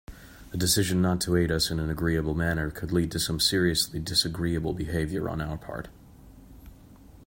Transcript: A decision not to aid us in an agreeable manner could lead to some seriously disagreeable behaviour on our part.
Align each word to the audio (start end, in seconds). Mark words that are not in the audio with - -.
A 0.51 0.57
decision 0.57 0.99
not 0.99 1.21
to 1.21 1.35
aid 1.35 1.51
us 1.51 1.69
in 1.69 1.79
an 1.79 1.91
agreeable 1.91 2.33
manner 2.33 2.71
could 2.71 2.91
lead 2.91 3.11
to 3.11 3.19
some 3.19 3.39
seriously 3.39 3.99
disagreeable 3.99 4.73
behaviour 4.73 5.29
on 5.29 5.39
our 5.39 5.59
part. 5.59 5.89